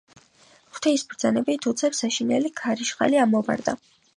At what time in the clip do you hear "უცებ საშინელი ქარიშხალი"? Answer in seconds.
1.73-3.25